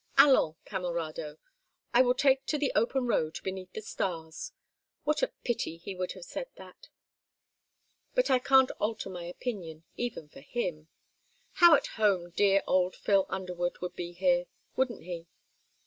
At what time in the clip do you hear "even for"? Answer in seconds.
9.97-10.41